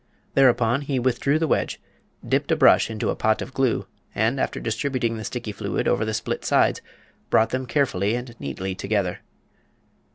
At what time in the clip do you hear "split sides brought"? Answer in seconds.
6.15-7.51